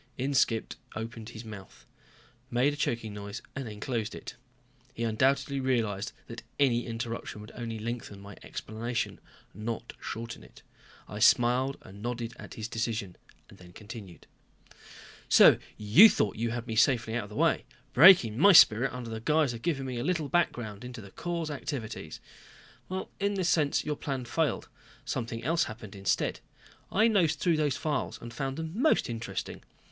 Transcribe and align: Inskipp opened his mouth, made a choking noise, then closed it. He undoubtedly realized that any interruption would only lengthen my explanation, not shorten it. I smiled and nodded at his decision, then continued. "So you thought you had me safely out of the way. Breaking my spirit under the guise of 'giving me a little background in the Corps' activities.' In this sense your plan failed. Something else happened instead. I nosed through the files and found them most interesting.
Inskipp 0.17 0.73
opened 0.95 1.29
his 1.29 1.45
mouth, 1.45 1.85
made 2.49 2.73
a 2.73 2.75
choking 2.75 3.13
noise, 3.13 3.39
then 3.53 3.79
closed 3.79 4.15
it. 4.15 4.33
He 4.95 5.03
undoubtedly 5.03 5.59
realized 5.59 6.11
that 6.25 6.41
any 6.59 6.87
interruption 6.87 7.39
would 7.39 7.51
only 7.53 7.77
lengthen 7.77 8.19
my 8.19 8.35
explanation, 8.41 9.19
not 9.53 9.93
shorten 10.01 10.41
it. 10.43 10.63
I 11.07 11.19
smiled 11.19 11.77
and 11.83 12.01
nodded 12.01 12.33
at 12.39 12.55
his 12.55 12.67
decision, 12.67 13.15
then 13.47 13.73
continued. 13.73 14.25
"So 15.29 15.59
you 15.77 16.09
thought 16.09 16.35
you 16.35 16.49
had 16.49 16.65
me 16.65 16.75
safely 16.75 17.13
out 17.13 17.25
of 17.25 17.29
the 17.29 17.35
way. 17.35 17.65
Breaking 17.93 18.39
my 18.39 18.53
spirit 18.53 18.91
under 18.91 19.11
the 19.11 19.19
guise 19.19 19.53
of 19.53 19.61
'giving 19.61 19.85
me 19.85 19.99
a 19.99 20.03
little 20.03 20.29
background 20.29 20.83
in 20.83 20.93
the 20.93 21.11
Corps' 21.11 21.51
activities.' 21.51 22.19
In 23.19 23.35
this 23.35 23.49
sense 23.49 23.85
your 23.85 23.97
plan 23.97 24.25
failed. 24.25 24.67
Something 25.05 25.43
else 25.43 25.65
happened 25.65 25.93
instead. 25.95 26.39
I 26.91 27.07
nosed 27.07 27.37
through 27.39 27.57
the 27.57 27.69
files 27.69 28.19
and 28.19 28.33
found 28.33 28.57
them 28.57 28.71
most 28.75 29.07
interesting. 29.07 29.61